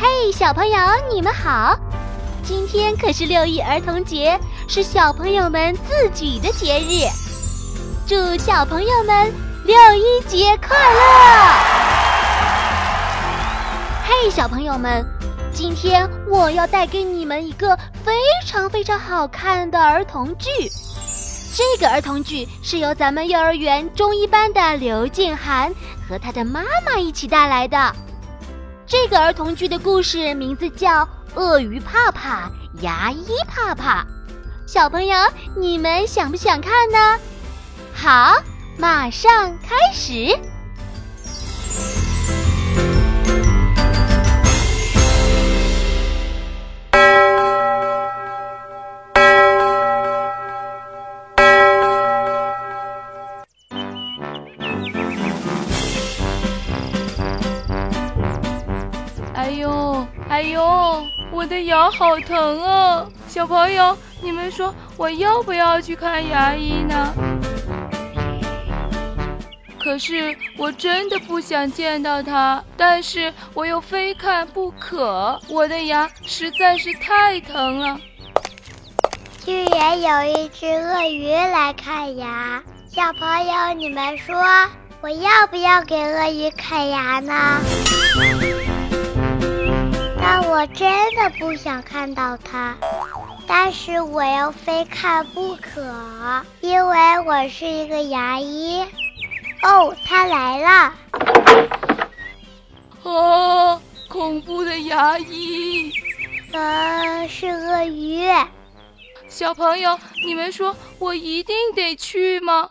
[0.00, 0.78] 嘿，小朋友，
[1.12, 1.76] 你们好！
[2.44, 7.08] 今天可是六一儿童节，是小朋友们自己的节日。
[8.06, 9.34] 祝小朋友们
[9.64, 11.00] 六一节快乐！
[14.06, 15.04] 嘿，小朋友们，
[15.52, 18.12] 今天我要带给你们一个非
[18.46, 20.48] 常非常好看的儿童剧。
[21.56, 25.74] 这个儿童剧是由咱们幼儿园中一班的刘静涵
[26.08, 27.92] 和他的妈妈一起带来的。
[28.88, 34.02] 这个儿童剧的故事名字叫《鳄鱼怕怕，牙医怕怕》。
[34.66, 35.14] 小朋友，
[35.54, 37.18] 你们想不想看呢？
[37.92, 38.42] 好，
[38.78, 40.34] 马上开始。
[59.48, 61.02] 哎呦，哎呦
[61.32, 63.06] 我的牙好疼啊！
[63.28, 67.14] 小朋友，你们说我要不要去看牙医呢？
[69.82, 75.40] 可是我真的不想见到他，但是我又非看不可。
[75.48, 77.98] 我的牙实在是太疼了。
[79.46, 84.36] 居然有一只鳄鱼来看牙，小朋友，你们说
[85.00, 87.32] 我要不要给鳄鱼看牙呢？
[90.58, 92.76] 但我真的不想看到他，
[93.46, 98.84] 但是我又非看不可，因为我是一个牙医。
[99.62, 100.94] 哦，他来了！
[103.04, 105.92] 啊，恐怖的牙医！
[106.52, 108.28] 呃，是鳄鱼。
[109.28, 112.70] 小朋友，你们说我一定得去吗？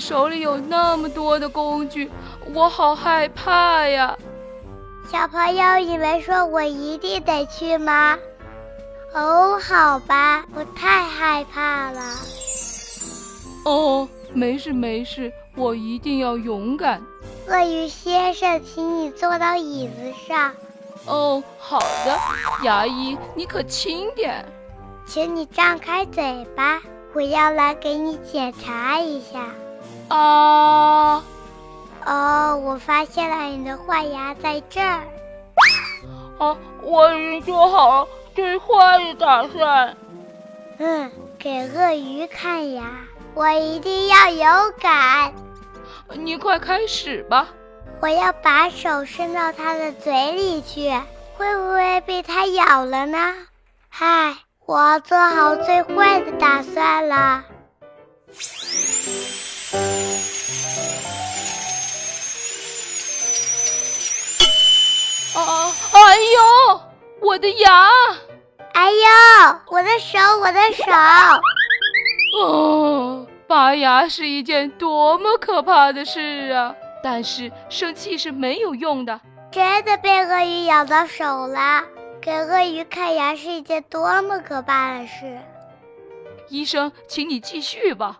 [0.00, 2.10] 手里有那么多的工具，
[2.54, 4.16] 我好害怕呀！
[5.12, 8.16] 小朋友，你们说我一定得去吗？
[9.12, 12.00] 哦，好吧，我太害怕了。
[13.64, 17.02] 哦，没事没事，我一定要勇敢。
[17.48, 20.52] 鳄鱼先生，请你坐到椅子上。
[21.06, 22.16] 哦，好的，
[22.62, 24.44] 牙医，你可轻点。
[25.06, 26.80] 请你张开嘴巴，
[27.14, 29.40] 我要来给你检查一下。
[30.10, 31.22] 啊！
[32.04, 35.02] 哦，我发现了你的坏牙在这儿。
[36.38, 39.96] 好，我已经做好了最坏的打算。
[40.78, 42.84] 嗯，给鳄鱼看牙，
[43.34, 45.32] 我一定要勇敢。
[46.14, 47.48] 你快开始吧。
[48.00, 50.90] 我要把手伸到它的嘴里去，
[51.36, 53.34] 会不会被它咬了呢？
[53.88, 54.34] 嗨，
[54.66, 57.44] 我做好最坏的打算了。
[65.34, 65.72] 啊！
[65.92, 66.80] 哎呦，
[67.20, 67.88] 我的牙！
[68.72, 68.96] 哎呦，
[69.68, 70.84] 我的手，我的手！
[72.42, 76.74] 哦，拔牙是一件多么可怕的事啊！
[77.02, 79.20] 但是生气是没有用的。
[79.52, 81.84] 真的被鳄鱼咬到手了，
[82.20, 85.38] 给鳄鱼看牙是一件多么可怕的事！
[86.48, 88.18] 医生，请你继续吧。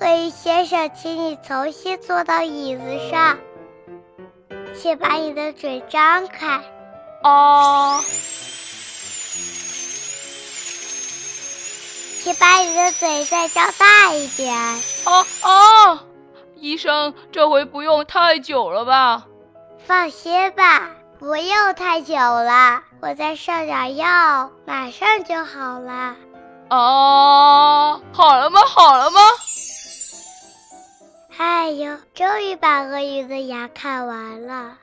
[0.00, 3.38] 鳄鱼先生，请你重新坐到椅子上。
[4.80, 6.62] 请把你的嘴张开。
[7.24, 8.00] 哦。
[12.22, 14.54] 请把你的嘴再张大一点。
[15.06, 15.98] 哦哦，
[16.56, 19.24] 医生，这回不用太久了吧？
[19.84, 22.82] 放心吧，不用太久了。
[23.00, 26.14] 我再上点药，马上就好了。
[26.70, 28.60] 哦，好了吗？
[28.66, 29.20] 好了吗？
[31.38, 34.76] 哎呦，终于把鳄鱼的牙看完了。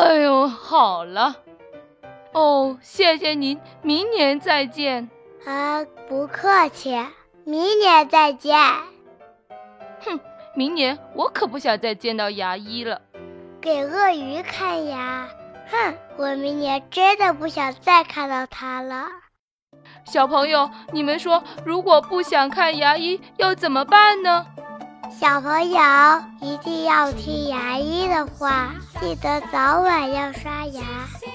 [0.00, 1.36] 哎呦，好了。
[2.32, 5.10] 哦，谢谢您，明年再见。
[5.44, 6.98] 啊，不客气，
[7.44, 8.58] 明年再见。
[10.00, 10.18] 哼，
[10.54, 13.02] 明年我可不想再见到牙医了。
[13.60, 15.28] 给鳄鱼看牙？
[15.70, 19.06] 哼，我明年真的不想再看到它了。
[20.06, 24.46] 小朋友，你们说，如果不想看牙医，要怎么办呢？
[25.20, 25.80] 小朋友
[26.40, 28.70] 一定要听牙医的话，
[29.00, 30.82] 记得早晚要刷牙，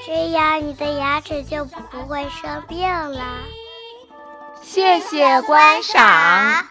[0.07, 3.21] 这样你的牙齿就不会生病了。
[4.61, 6.65] 谢谢观赏。